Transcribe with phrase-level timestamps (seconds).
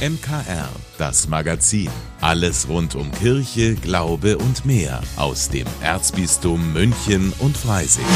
[0.00, 1.90] MKR, das Magazin.
[2.22, 8.06] Alles rund um Kirche, Glaube und mehr aus dem Erzbistum München und Freising.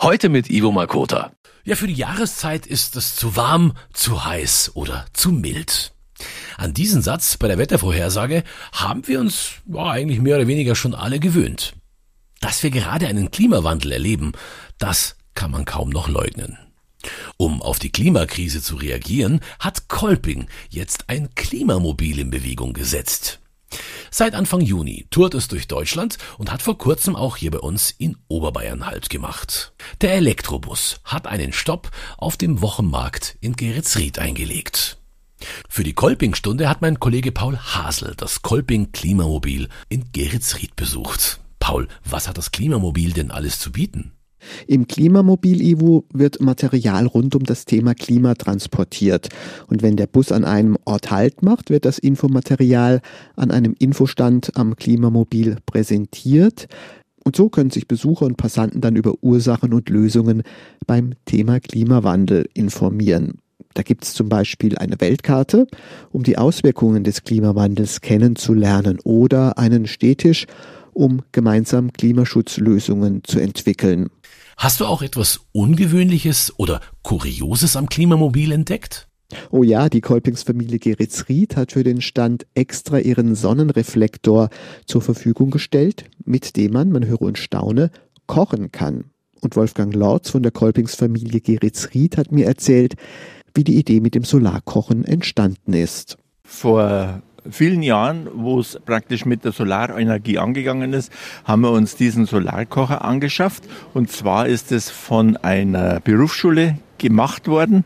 [0.00, 1.32] Heute mit Ivo Makota.
[1.64, 5.94] Ja, für die Jahreszeit ist es zu warm, zu heiß oder zu mild.
[6.58, 10.94] An diesen Satz bei der Wettervorhersage haben wir uns ja, eigentlich mehr oder weniger schon
[10.94, 11.74] alle gewöhnt.
[12.40, 14.30] Dass wir gerade einen Klimawandel erleben,
[14.78, 16.56] das kann man kaum noch leugnen.
[17.42, 23.40] Um auf die Klimakrise zu reagieren, hat Kolping jetzt ein Klimamobil in Bewegung gesetzt.
[24.12, 27.90] Seit Anfang Juni tourt es durch Deutschland und hat vor kurzem auch hier bei uns
[27.90, 29.72] in Oberbayern Halt gemacht.
[30.02, 34.98] Der Elektrobus hat einen Stopp auf dem Wochenmarkt in Geretsried eingelegt.
[35.68, 41.40] Für die Kolping-Stunde hat mein Kollege Paul Hasel das Kolping Klimamobil in Geretsried besucht.
[41.58, 44.12] Paul, was hat das Klimamobil denn alles zu bieten?
[44.66, 49.28] Im Klimamobil Ivo wird Material rund um das Thema Klima transportiert.
[49.66, 53.00] Und wenn der Bus an einem Ort Halt macht, wird das Infomaterial
[53.36, 56.68] an einem Infostand am Klimamobil präsentiert.
[57.24, 60.42] Und so können sich Besucher und Passanten dann über Ursachen und Lösungen
[60.86, 63.38] beim Thema Klimawandel informieren.
[63.74, 65.66] Da gibt es zum Beispiel eine Weltkarte,
[66.10, 70.46] um die Auswirkungen des Klimawandels kennenzulernen, oder einen Städtisch,
[70.92, 74.10] um gemeinsam Klimaschutzlösungen zu entwickeln.
[74.56, 79.08] Hast du auch etwas Ungewöhnliches oder Kurioses am Klimamobil entdeckt?
[79.50, 84.50] Oh ja, die Kolpingsfamilie Geritz-Ried hat für den Stand extra ihren Sonnenreflektor
[84.86, 87.90] zur Verfügung gestellt, mit dem man, man höre und staune,
[88.26, 89.04] kochen kann.
[89.40, 92.94] Und Wolfgang Lorz von der Kolpingsfamilie Geritz-Ried hat mir erzählt,
[93.54, 96.16] wie die Idee mit dem Solarkochen entstanden ist.
[96.44, 101.12] Vor vielen Jahren, wo es praktisch mit der Solarenergie angegangen ist,
[101.44, 103.64] haben wir uns diesen Solarkocher angeschafft.
[103.94, 107.84] Und zwar ist es von einer Berufsschule gemacht worden.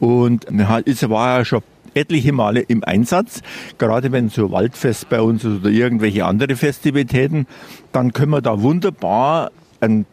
[0.00, 0.46] Und
[0.84, 1.62] es war ja schon
[1.94, 3.42] etliche Male im Einsatz.
[3.78, 7.46] Gerade wenn so Waldfest bei uns ist oder irgendwelche andere Festivitäten,
[7.92, 9.50] dann können wir da wunderbar
[9.80, 10.06] einen,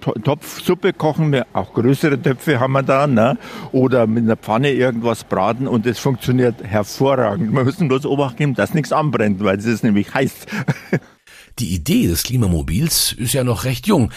[0.00, 3.36] Topf Suppe kochen, wir, auch größere Töpfe haben wir da, ne?
[3.72, 7.52] oder mit einer Pfanne irgendwas braten und das funktioniert hervorragend.
[7.52, 10.46] Wir müssen bloß Obacht geben, dass nichts anbrennt, weil es ist nämlich heiß.
[11.58, 14.10] Die Idee des Klimamobils ist ja noch recht jung.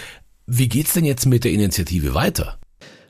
[0.48, 2.57] Wie geht's denn jetzt mit der Initiative weiter?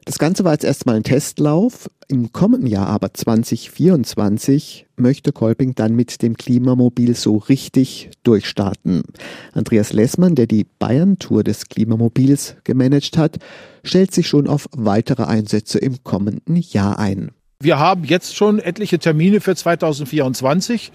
[0.07, 1.89] Das Ganze war jetzt erstmal ein Testlauf.
[2.07, 9.03] Im kommenden Jahr aber 2024 möchte Kolping dann mit dem Klimamobil so richtig durchstarten.
[9.51, 13.35] Andreas Lessmann, der die Bayern-Tour des Klimamobils gemanagt hat,
[13.83, 17.31] stellt sich schon auf weitere Einsätze im kommenden Jahr ein.
[17.59, 20.93] Wir haben jetzt schon etliche Termine für 2024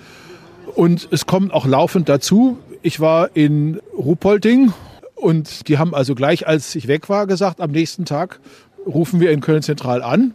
[0.75, 2.57] und es kommen auch laufend dazu.
[2.81, 4.73] Ich war in Ruhpolding
[5.23, 8.41] und die haben also gleich, als ich weg war, gesagt, am nächsten Tag
[8.87, 10.35] rufen wir in Köln Zentral an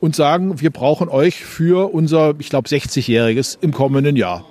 [0.00, 4.44] und sagen, wir brauchen euch für unser, ich glaube, 60-jähriges im kommenden Jahr.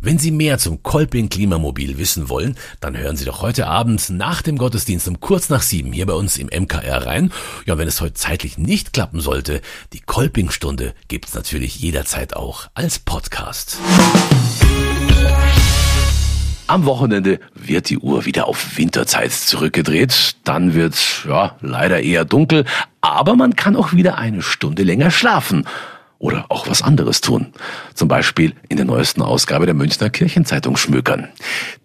[0.00, 4.42] Wenn Sie mehr zum Kolping Klimamobil wissen wollen, dann hören Sie doch heute Abend nach
[4.42, 7.32] dem Gottesdienst um kurz nach sieben hier bei uns im MKR rein.
[7.66, 9.60] Ja, wenn es heute zeitlich nicht klappen sollte,
[9.92, 13.78] die Kolping Stunde gibt's natürlich jederzeit auch als Podcast.
[16.68, 20.36] Am Wochenende wird die Uhr wieder auf Winterzeit zurückgedreht.
[20.44, 22.66] Dann wird ja leider eher dunkel,
[23.00, 25.64] aber man kann auch wieder eine Stunde länger schlafen
[26.18, 27.52] oder auch was anderes tun.
[27.94, 31.28] Zum Beispiel in der neuesten Ausgabe der Münchner Kirchenzeitung schmökern.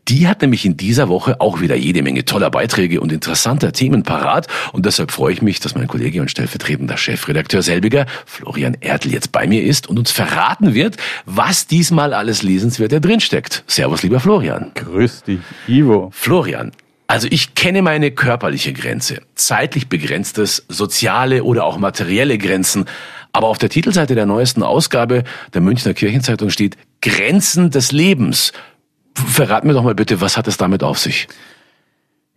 [0.07, 4.03] Die hat nämlich in dieser Woche auch wieder jede Menge toller Beiträge und interessanter Themen
[4.03, 4.47] parat.
[4.73, 9.31] Und deshalb freue ich mich, dass mein Kollege und stellvertretender Chefredakteur selbiger, Florian Erdl, jetzt
[9.31, 13.63] bei mir ist und uns verraten wird, was diesmal alles lesenswerter drinsteckt.
[13.67, 14.71] Servus, lieber Florian.
[14.73, 16.09] Grüß dich, Ivo.
[16.13, 16.71] Florian,
[17.07, 22.85] also ich kenne meine körperliche Grenze, zeitlich begrenztes, soziale oder auch materielle Grenzen.
[23.33, 25.23] Aber auf der Titelseite der neuesten Ausgabe
[25.53, 28.53] der Münchner Kirchenzeitung steht Grenzen des Lebens.
[29.16, 31.27] Verrat mir doch mal bitte, was hat es damit auf sich?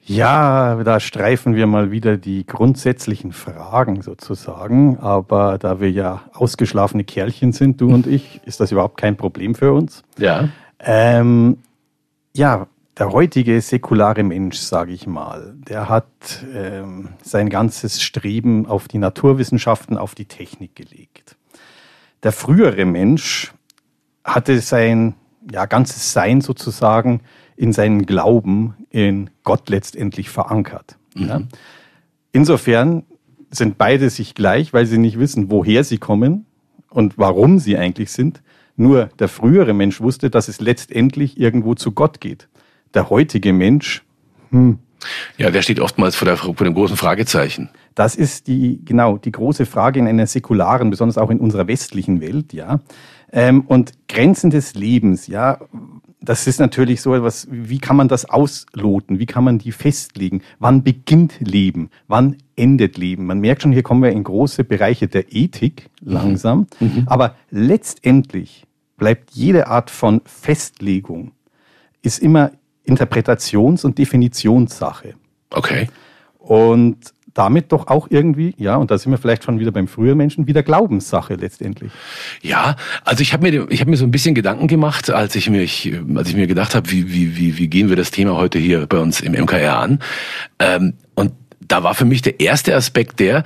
[0.09, 4.99] Ja, da streifen wir mal wieder die grundsätzlichen Fragen sozusagen.
[4.99, 9.55] Aber da wir ja ausgeschlafene Kerlchen sind, du und ich, ist das überhaupt kein Problem
[9.55, 10.03] für uns.
[10.17, 10.49] Ja.
[10.79, 11.59] Ähm,
[12.35, 16.07] ja, der heutige säkulare Mensch, sage ich mal, der hat
[16.55, 21.37] ähm, sein ganzes Streben auf die Naturwissenschaften, auf die Technik gelegt.
[22.23, 23.53] Der frühere Mensch
[24.25, 25.15] hatte sein
[25.53, 27.21] ja, ganzes Sein sozusagen
[27.57, 30.97] in seinen Glauben in Gott letztendlich verankert.
[31.15, 31.29] Mhm.
[31.29, 31.43] Ja.
[32.33, 33.05] Insofern
[33.51, 36.47] sind beide sich gleich, weil sie nicht wissen, woher sie kommen
[36.91, 38.43] und warum sie eigentlich sind.
[38.75, 42.49] Nur der frühere Mensch wusste, dass es letztendlich irgendwo zu Gott geht
[42.97, 44.03] der heutige Mensch,
[44.51, 44.79] hm.
[45.37, 47.69] Ja, der steht oftmals vor, der, vor dem großen Fragezeichen.
[47.95, 52.21] Das ist die, genau, die große Frage in einer säkularen, besonders auch in unserer westlichen
[52.21, 52.81] Welt, ja.
[53.33, 55.59] Ähm, und Grenzen des Lebens, ja,
[56.21, 59.19] das ist natürlich so etwas, wie kann man das ausloten?
[59.19, 60.43] Wie kann man die festlegen?
[60.59, 61.91] Wann beginnt Leben?
[62.09, 63.27] Wann endet Leben?
[63.27, 66.67] Man merkt schon, hier kommen wir in große Bereiche der Ethik langsam.
[66.81, 66.87] Mhm.
[66.87, 67.03] mhm.
[67.07, 68.65] Aber letztendlich
[68.97, 71.33] bleibt jede Art von Festlegung
[72.03, 72.53] ist immer
[72.87, 75.15] Interpretations- und Definitionssache.
[75.51, 75.89] Okay.
[76.39, 80.17] Und damit doch auch irgendwie, ja, und da sind wir vielleicht schon wieder beim früheren
[80.17, 81.93] Menschen, wieder Glaubenssache letztendlich.
[82.41, 85.51] Ja, also ich habe mir, ich habe mir so ein bisschen Gedanken gemacht, als ich
[85.51, 88.59] mir, als ich mir gedacht habe, wie, wie, wie, wie gehen wir das Thema heute
[88.59, 89.99] hier bei uns im MKR an?
[90.59, 93.45] Ähm, und da war für mich der erste Aspekt der,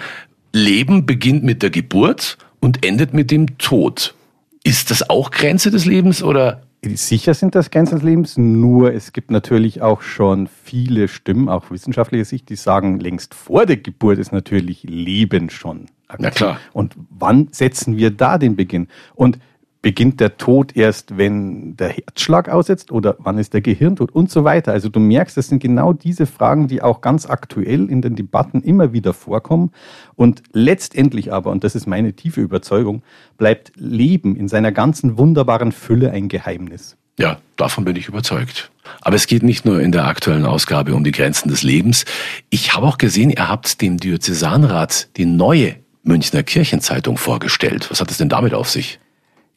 [0.53, 4.15] Leben beginnt mit der Geburt und endet mit dem Tod.
[4.63, 9.13] Ist das auch Grenze des Lebens oder Sicher sind das Grenzen des Lebens, nur es
[9.13, 14.19] gibt natürlich auch schon viele Stimmen, auch wissenschaftlicher Sicht, die sagen, längst vor der Geburt
[14.19, 15.87] ist natürlich Leben schon.
[16.09, 16.19] Aktiv.
[16.21, 16.61] Na klar.
[16.73, 18.89] Und wann setzen wir da den Beginn?
[19.15, 19.39] Und
[19.83, 24.45] beginnt der Tod erst, wenn der Herzschlag aussetzt oder wann ist der Gehirntod und so
[24.45, 24.73] weiter.
[24.73, 28.63] Also du merkst, das sind genau diese Fragen, die auch ganz aktuell in den Debatten
[28.63, 29.73] immer wieder vorkommen.
[30.17, 33.03] Und letztendlich aber, und das ist meine tiefe Überzeugung,
[33.39, 36.97] bleibt Leben in seiner ganzen wunderbaren Fülle ein Geheimnis.
[37.19, 38.71] Ja, davon bin ich überzeugt.
[39.01, 42.05] Aber es geht nicht nur in der aktuellen Ausgabe um die Grenzen des Lebens.
[42.51, 47.91] Ich habe auch gesehen, ihr habt dem Diözesanrat die neue Münchner Kirchenzeitung vorgestellt.
[47.91, 48.99] Was hat es denn damit auf sich?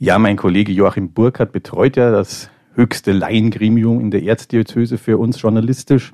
[0.04, 5.42] Ja, mein Kollege Joachim Burkhardt betreut ja das höchste Laiengremium in der Erzdiözese für uns
[5.42, 6.12] journalistisch.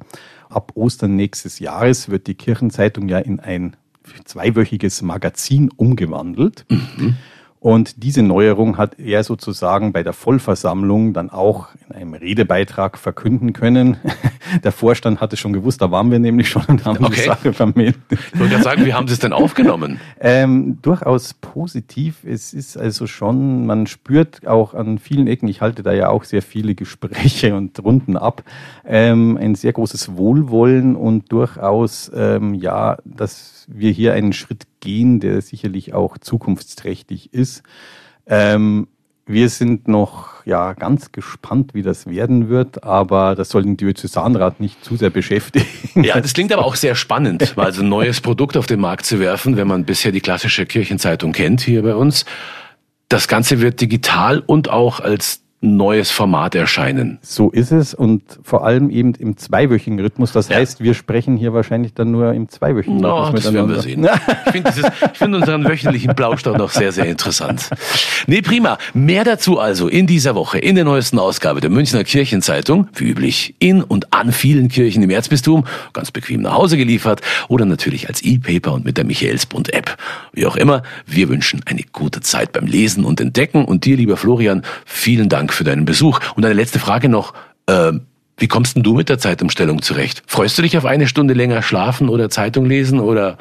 [0.48, 3.76] Ab Ostern nächstes Jahres wird die Kirchenzeitung ja in ein
[4.26, 6.68] zweiwöchiges Magazin umgewandelt.
[6.70, 7.16] Mhm.
[7.62, 13.52] Und diese Neuerung hat er sozusagen bei der Vollversammlung dann auch in einem Redebeitrag verkünden
[13.52, 13.98] können.
[14.64, 17.16] Der Vorstand hatte schon gewusst, da waren wir nämlich schon und haben okay.
[17.18, 18.02] die Sache vermeldet.
[18.10, 20.00] Ich wollte gerade sagen, wie haben Sie es denn aufgenommen?
[20.22, 22.24] Ähm, durchaus positiv.
[22.26, 26.26] Es ist also schon, man spürt auch an vielen Ecken, ich halte da ja auch
[26.26, 28.44] sehr viele Gespräche und Runden ab,
[28.86, 35.20] ähm, ein sehr großes Wohlwollen und durchaus, ähm, ja, dass wir hier einen Schritt gehen,
[35.20, 37.64] der sicherlich auch zukunftsträchtig ist.
[38.26, 38.88] Ähm,
[39.26, 44.60] wir sind noch ja ganz gespannt, wie das werden wird, aber das soll den Diözesanrat
[44.60, 46.04] nicht zu sehr beschäftigen.
[46.04, 49.06] Ja, das klingt aber auch sehr spannend, mal so ein neues Produkt auf den Markt
[49.06, 52.26] zu werfen, wenn man bisher die klassische Kirchenzeitung kennt hier bei uns.
[53.08, 57.20] Das Ganze wird digital und auch als neues Format erscheinen.
[57.22, 60.32] So ist es und vor allem eben im zweiwöchigen Rhythmus.
[60.32, 60.56] Das ja.
[60.56, 63.44] heißt, wir sprechen hier wahrscheinlich dann nur im zweiwöchigen no, Rhythmus.
[63.44, 64.08] Das werden wir sehen.
[64.46, 64.72] ich finde
[65.14, 67.70] find unseren wöchentlichen Blaustau noch sehr, sehr interessant.
[68.26, 68.78] Nee, prima.
[68.94, 72.88] Mehr dazu also in dieser Woche in der neuesten Ausgabe der Münchner Kirchenzeitung.
[72.96, 75.66] Wie üblich in und an vielen Kirchen im Erzbistum.
[75.92, 79.98] Ganz bequem nach Hause geliefert oder natürlich als E-Paper und mit der Michaelsbund-App.
[80.32, 84.16] Wie auch immer, wir wünschen eine gute Zeit beim Lesen und Entdecken und dir, lieber
[84.16, 86.20] Florian, vielen Dank Dank für deinen Besuch.
[86.36, 87.34] Und eine letzte Frage noch.
[87.66, 87.94] Äh,
[88.38, 90.22] wie kommst denn du mit der Zeitumstellung zurecht?
[90.28, 93.40] Freust du dich auf eine Stunde länger schlafen oder Zeitung lesen oder?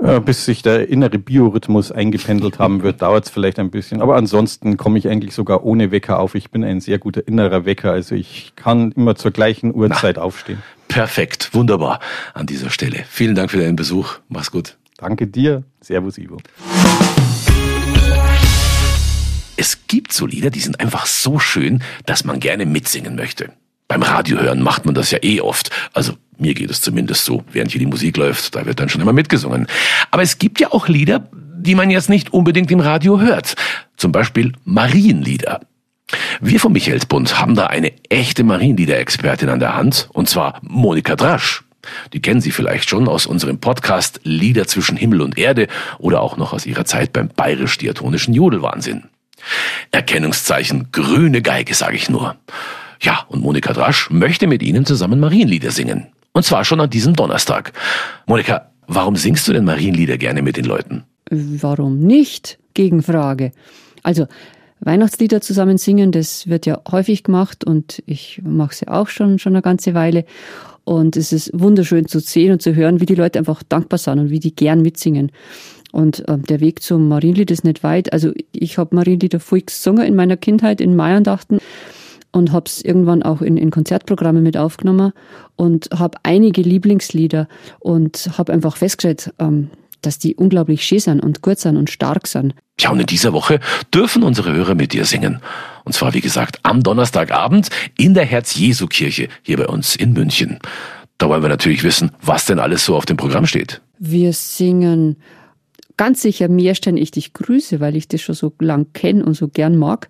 [0.00, 4.00] Ja, bis sich der innere Biorhythmus eingependelt haben wird, dauert es vielleicht ein bisschen.
[4.00, 6.36] Aber ansonsten komme ich eigentlich sogar ohne Wecker auf.
[6.36, 7.90] Ich bin ein sehr guter innerer Wecker.
[7.90, 10.62] Also ich kann immer zur gleichen Uhrzeit Na, aufstehen.
[10.86, 11.98] Perfekt, wunderbar
[12.32, 13.04] an dieser Stelle.
[13.08, 14.18] Vielen Dank für deinen Besuch.
[14.28, 14.76] Mach's gut.
[14.98, 15.64] Danke dir.
[15.80, 16.38] Servus, Ivo
[19.56, 23.52] es gibt so Lieder, die sind einfach so schön, dass man gerne mitsingen möchte.
[23.88, 25.70] Beim Radio hören macht man das ja eh oft.
[25.92, 29.00] Also mir geht es zumindest so, während hier die Musik läuft, da wird dann schon
[29.00, 29.66] immer mitgesungen.
[30.10, 33.54] Aber es gibt ja auch Lieder, die man jetzt nicht unbedingt im Radio hört.
[33.96, 35.60] Zum Beispiel Marienlieder.
[36.40, 41.64] Wir vom Michaelsbund haben da eine echte Marienlieder-Expertin an der Hand, und zwar Monika Drasch.
[42.12, 45.68] Die kennen Sie vielleicht schon aus unserem Podcast Lieder zwischen Himmel und Erde
[45.98, 49.04] oder auch noch aus ihrer Zeit beim bayerisch-diatonischen Jodelwahnsinn.
[49.90, 52.36] Erkennungszeichen grüne Geige, sage ich nur.
[53.00, 56.06] Ja, und Monika Drasch möchte mit Ihnen zusammen Marienlieder singen.
[56.32, 57.72] Und zwar schon an diesem Donnerstag.
[58.26, 61.04] Monika, warum singst du denn Marienlieder gerne mit den Leuten?
[61.30, 62.58] Warum nicht?
[62.74, 63.52] Gegenfrage.
[64.02, 64.26] Also,
[64.80, 69.54] Weihnachtslieder zusammen singen, das wird ja häufig gemacht und ich mache sie auch schon, schon
[69.54, 70.24] eine ganze Weile.
[70.84, 74.18] Und es ist wunderschön zu sehen und zu hören, wie die Leute einfach dankbar sind
[74.18, 75.32] und wie die gern mitsingen.
[75.94, 78.12] Und äh, der Weg zum Marienlied ist nicht weit.
[78.12, 81.60] Also ich habe Marienlieder voll gesungen in meiner Kindheit in Maiandachten
[82.32, 85.12] und habe es irgendwann auch in, in Konzertprogramme mit aufgenommen
[85.54, 87.46] und habe einige Lieblingslieder
[87.78, 89.70] und habe einfach festgestellt, ähm,
[90.02, 92.56] dass die unglaublich schön sind und gut sind und stark sind.
[92.80, 93.60] Ja, und in dieser Woche
[93.94, 95.38] dürfen unsere Hörer mit dir singen.
[95.84, 100.58] Und zwar, wie gesagt, am Donnerstagabend in der Herz-Jesu-Kirche hier bei uns in München.
[101.18, 103.80] Da wollen wir natürlich wissen, was denn alles so auf dem Programm steht.
[104.00, 105.18] Wir singen
[105.96, 109.48] ganz sicher Meerstein, ich dich grüße, weil ich das schon so lang kenne und so
[109.48, 110.08] gern mag.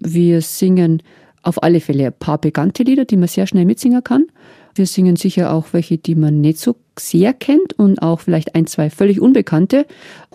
[0.00, 1.02] Wir singen
[1.42, 4.26] auf alle Fälle ein paar bekannte Lieder, die man sehr schnell mitsingen kann.
[4.74, 8.66] Wir singen sicher auch welche, die man nicht so sehr kennt und auch vielleicht ein,
[8.66, 9.86] zwei völlig unbekannte,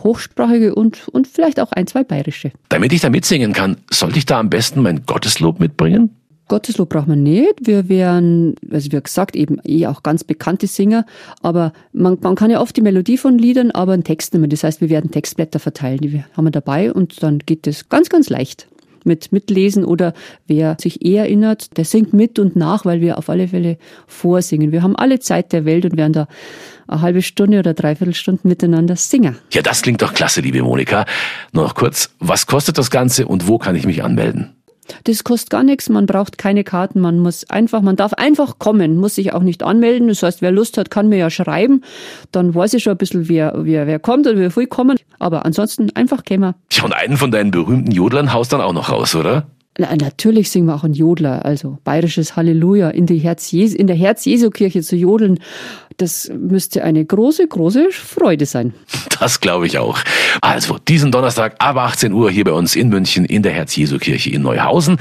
[0.02, 2.52] hochsprachige und, und vielleicht auch ein, zwei bayerische.
[2.70, 6.16] Damit ich da mitsingen kann, sollte ich da am besten mein Gotteslob mitbringen?
[6.50, 7.56] Gotteslob braucht man nicht.
[7.62, 11.06] Wir wären, also wie gesagt, eben eh auch ganz bekannte Singer,
[11.42, 14.50] aber man, man kann ja oft die Melodie von Liedern, aber einen Text mehr.
[14.50, 18.10] Das heißt, wir werden Textblätter verteilen, die haben wir dabei und dann geht das ganz,
[18.10, 18.68] ganz leicht
[19.06, 20.14] mit mitlesen oder
[20.48, 23.78] wer sich eh erinnert, der singt mit und nach, weil wir auf alle Fälle
[24.08, 24.72] vorsingen.
[24.72, 26.28] Wir haben alle Zeit der Welt und werden da
[26.88, 29.38] eine halbe Stunde oder dreiviertel Stunden miteinander singen.
[29.52, 31.06] Ja, das klingt doch klasse, liebe Monika.
[31.54, 34.56] Nur noch kurz, was kostet das Ganze und wo kann ich mich anmelden?
[35.04, 38.98] Das kostet gar nichts, man braucht keine Karten, man muss einfach, man darf einfach kommen,
[38.98, 40.08] muss sich auch nicht anmelden.
[40.08, 41.84] Das heißt, wer Lust hat, kann mir ja schreiben.
[42.32, 44.98] Dann weiß ich schon ein bisschen, wer, wer, wer kommt oder wie viel kommen.
[45.20, 46.54] Aber ansonsten einfach kommen.
[46.72, 49.48] Ja, und einen von deinen berühmten Jodlern haust dann auch noch raus, oder?
[49.80, 53.88] Na, natürlich singen wir auch ein Jodler, also bayerisches Halleluja in, die Herz -Jesu, in
[53.88, 55.40] der Herz-Jesu-Kirche zu jodeln.
[55.96, 58.74] Das müsste eine große, große Freude sein.
[59.22, 60.00] Das glaube ich auch.
[60.42, 64.42] Also, diesen Donnerstag ab 18 Uhr hier bei uns in München in der Herz-Jesu-Kirche in
[64.42, 64.98] Neuhausen.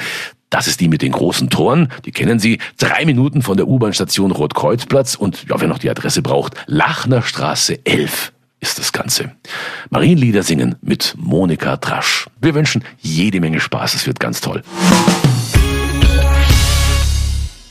[0.48, 1.88] Das ist die mit den großen Toren.
[2.04, 2.58] Die kennen Sie.
[2.78, 7.84] Drei Minuten von der U-Bahn-Station Rotkreuzplatz und, ja, wer noch die Adresse braucht, Lachner Straße
[7.84, 9.32] 11 ist das Ganze.
[9.90, 12.28] Marienlieder singen mit Monika Trasch.
[12.40, 13.94] Wir wünschen jede Menge Spaß.
[13.94, 14.62] Es wird ganz toll.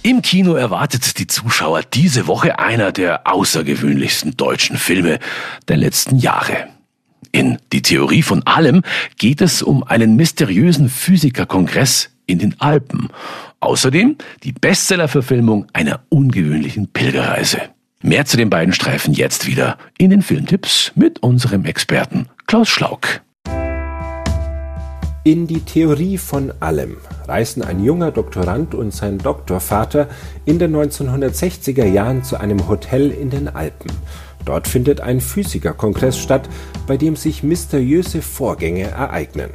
[0.03, 5.19] Im Kino erwartet die Zuschauer diese Woche einer der außergewöhnlichsten deutschen Filme
[5.67, 6.69] der letzten Jahre.
[7.33, 8.83] In Die Theorie von allem
[9.17, 13.09] geht es um einen mysteriösen Physikerkongress in den Alpen.
[13.59, 17.61] Außerdem die Bestsellerverfilmung einer ungewöhnlichen Pilgerreise.
[18.03, 23.21] Mehr zu den beiden Streifen jetzt wieder in den Filmtipps mit unserem Experten Klaus Schlauk.
[25.23, 30.07] In die Theorie von allem reisen ein junger Doktorand und sein Doktorvater
[30.45, 33.91] in den 1960er Jahren zu einem Hotel in den Alpen.
[34.45, 36.47] Dort findet ein Physikerkongress statt,
[36.85, 39.49] bei dem sich mysteriöse Vorgänge ereignen.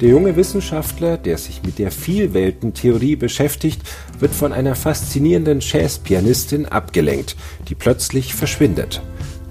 [0.00, 3.82] Der junge Wissenschaftler, der sich mit der Vielweltentheorie beschäftigt,
[4.18, 7.36] wird von einer faszinierenden Jazzpianistin abgelenkt,
[7.68, 9.02] die plötzlich verschwindet.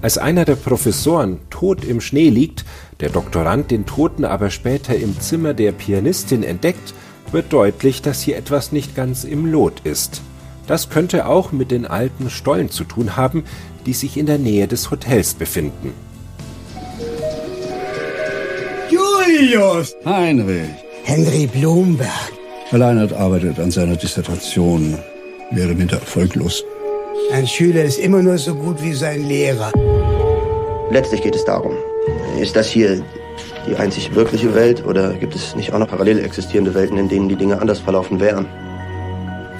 [0.02, 2.64] Als einer der Professoren tot im Schnee liegt,
[2.98, 6.94] der Doktorand den Toten aber später im Zimmer der Pianistin entdeckt,
[7.30, 10.20] wird deutlich, dass hier etwas nicht ganz im Lot ist.
[10.66, 13.44] Das könnte auch mit den alten Stollen zu tun haben,
[13.86, 15.92] die sich in der Nähe des Hotels befinden.
[19.40, 19.96] Julius!
[20.04, 20.68] Heinrich.
[21.04, 22.32] Henry Blumberg.
[22.72, 24.98] Alleinert arbeitet an seiner Dissertation,
[25.50, 26.62] wäre minder erfolglos.
[27.32, 29.72] Ein Schüler ist immer nur so gut wie sein Lehrer.
[30.90, 31.72] Letztlich geht es darum,
[32.38, 33.02] ist das hier
[33.66, 37.28] die einzig wirkliche Welt oder gibt es nicht auch noch parallel existierende Welten, in denen
[37.30, 38.46] die Dinge anders verlaufen wären?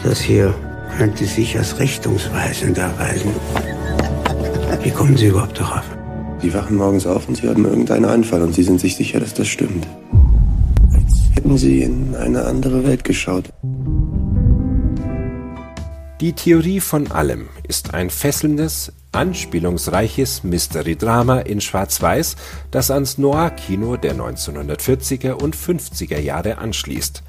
[0.05, 0.55] Das hier
[0.99, 3.33] könnte sich als richtungsweisend erweisen.
[4.83, 5.85] Wie kommen Sie überhaupt darauf?
[6.42, 9.35] Sie wachen morgens auf und Sie haben irgendeinen Anfall und Sie sind sich sicher, dass
[9.35, 9.87] das stimmt.
[10.92, 13.50] Als hätten Sie in eine andere Welt geschaut.
[16.20, 22.37] Die Theorie von allem ist ein fesselndes, anspielungsreiches Mystery-Drama in Schwarz-Weiß,
[22.70, 27.23] das ans Noir-Kino der 1940er und 50er Jahre anschließt.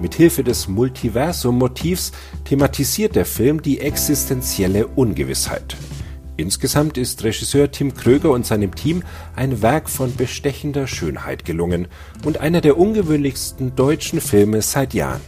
[0.00, 2.12] Mithilfe des Multiversum-Motivs
[2.44, 5.76] thematisiert der Film die existenzielle Ungewissheit.
[6.36, 9.02] Insgesamt ist Regisseur Tim Kröger und seinem Team
[9.36, 11.86] ein Werk von bestechender Schönheit gelungen
[12.24, 15.20] und einer der ungewöhnlichsten deutschen Filme seit Jahren.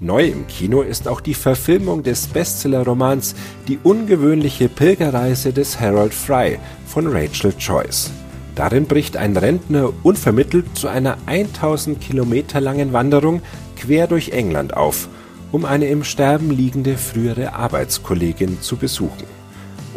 [0.00, 3.34] Neu im Kino ist auch die Verfilmung des Bestsellerromans
[3.66, 8.10] Die ungewöhnliche Pilgerreise des Harold Fry von Rachel Joyce.
[8.54, 13.42] Darin bricht ein Rentner unvermittelt zu einer 1000 Kilometer langen Wanderung
[13.76, 15.08] quer durch England auf,
[15.52, 19.24] um eine im Sterben liegende frühere Arbeitskollegin zu besuchen.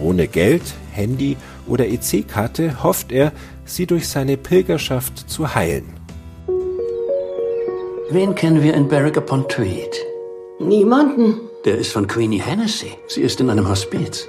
[0.01, 1.37] Ohne Geld, Handy
[1.67, 3.31] oder EC-Karte hofft er,
[3.65, 5.93] sie durch seine Pilgerschaft zu heilen.
[8.11, 9.95] Wen kennen wir in Berwick upon Tweed?
[10.59, 11.41] Niemanden.
[11.65, 12.91] Der ist von Queenie Hennessy.
[13.07, 14.27] Sie ist in einem Hospiz.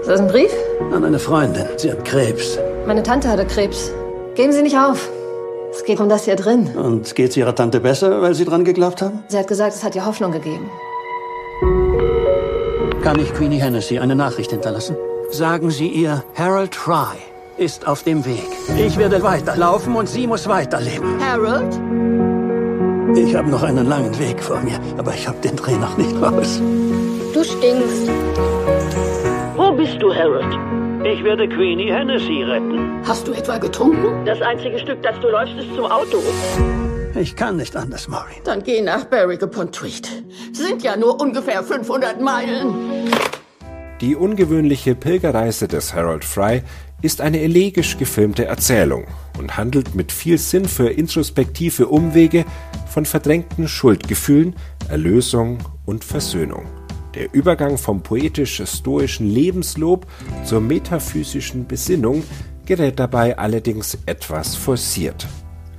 [0.00, 0.50] Ist das ein Brief?
[0.92, 1.66] An eine Freundin.
[1.76, 2.58] Sie hat Krebs.
[2.86, 3.90] Meine Tante hatte Krebs.
[4.34, 5.10] Geben Sie nicht auf.
[5.70, 6.74] Es geht um das hier drin.
[6.76, 9.22] Und geht's Ihrer Tante besser, weil Sie dran geglaubt haben?
[9.28, 10.70] Sie hat gesagt, es hat ihr Hoffnung gegeben.
[13.02, 14.96] Kann ich Queenie Hennessy eine Nachricht hinterlassen?
[15.30, 17.16] Sagen Sie ihr, Harold Fry
[17.56, 18.48] ist auf dem Weg.
[18.76, 21.20] Ich werde weiterlaufen und sie muss weiterleben.
[21.20, 21.74] Harold?
[23.16, 26.14] Ich habe noch einen langen Weg vor mir, aber ich habe den Dreh noch nicht
[26.20, 26.60] raus.
[27.32, 28.10] Du stinkst.
[29.78, 30.58] bist du, Harold?
[31.06, 33.00] Ich werde Queenie Hennessy retten.
[33.06, 34.24] Hast du etwa getrunken?
[34.26, 36.18] Das einzige Stück, das du läufst, ist zum Auto.
[37.20, 38.42] Ich kann nicht anders, Maureen.
[38.44, 40.08] Dann geh nach Berwick upon Tweed.
[40.52, 43.10] Sind ja nur ungefähr 500 Meilen.
[44.00, 46.62] Die ungewöhnliche Pilgerreise des Harold Fry
[47.02, 49.06] ist eine elegisch gefilmte Erzählung
[49.36, 52.44] und handelt mit viel Sinn für introspektive Umwege
[52.88, 54.54] von verdrängten Schuldgefühlen,
[54.88, 56.66] Erlösung und Versöhnung.
[57.16, 60.06] Der Übergang vom poetisch-stoischen Lebenslob
[60.44, 62.22] zur metaphysischen Besinnung
[62.64, 65.26] gerät dabei allerdings etwas forciert.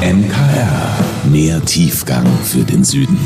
[0.00, 0.98] MKR.
[1.30, 3.18] Mehr Tiefgang für den Süden.